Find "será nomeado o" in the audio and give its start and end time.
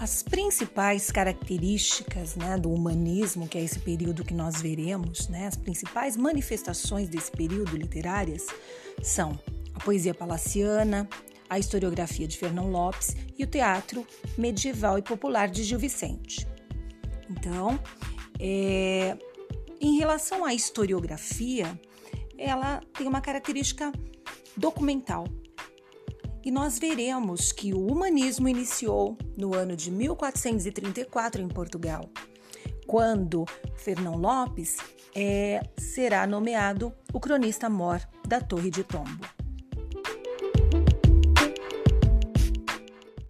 35.78-37.20